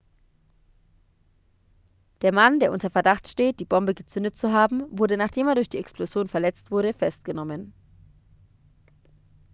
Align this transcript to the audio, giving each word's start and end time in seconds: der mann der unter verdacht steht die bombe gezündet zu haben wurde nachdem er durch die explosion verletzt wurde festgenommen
der 2.21 2.33
mann 2.33 2.59
der 2.59 2.71
unter 2.71 2.89
verdacht 2.89 3.27
steht 3.27 3.59
die 3.59 3.65
bombe 3.65 3.93
gezündet 3.93 4.35
zu 4.35 4.51
haben 4.51 4.83
wurde 4.89 5.15
nachdem 5.15 5.47
er 5.47 5.53
durch 5.53 5.69
die 5.69 5.77
explosion 5.77 6.27
verletzt 6.27 6.71
wurde 6.71 6.91
festgenommen 6.95 7.71